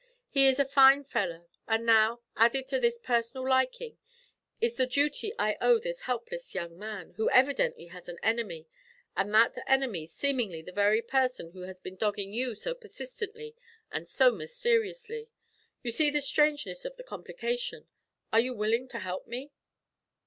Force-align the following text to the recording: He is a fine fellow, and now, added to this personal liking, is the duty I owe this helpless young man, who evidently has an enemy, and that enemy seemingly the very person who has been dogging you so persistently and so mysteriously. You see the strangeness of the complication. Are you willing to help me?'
He 0.31 0.47
is 0.47 0.57
a 0.57 0.65
fine 0.65 1.03
fellow, 1.03 1.47
and 1.67 1.85
now, 1.85 2.21
added 2.35 2.67
to 2.69 2.79
this 2.79 2.97
personal 2.97 3.47
liking, 3.47 3.99
is 4.59 4.75
the 4.77 4.87
duty 4.87 5.31
I 5.37 5.57
owe 5.61 5.77
this 5.77 6.01
helpless 6.01 6.55
young 6.55 6.75
man, 6.75 7.11
who 7.17 7.29
evidently 7.29 7.85
has 7.89 8.09
an 8.09 8.17
enemy, 8.23 8.65
and 9.15 9.31
that 9.35 9.55
enemy 9.67 10.07
seemingly 10.07 10.63
the 10.63 10.71
very 10.71 11.03
person 11.03 11.51
who 11.51 11.61
has 11.67 11.79
been 11.79 11.97
dogging 11.97 12.33
you 12.33 12.55
so 12.55 12.73
persistently 12.73 13.55
and 13.91 14.09
so 14.09 14.31
mysteriously. 14.31 15.29
You 15.83 15.91
see 15.91 16.09
the 16.09 16.21
strangeness 16.21 16.83
of 16.83 16.97
the 16.97 17.03
complication. 17.03 17.87
Are 18.33 18.39
you 18.39 18.55
willing 18.55 18.87
to 18.87 18.99
help 19.01 19.27
me?' 19.27 19.51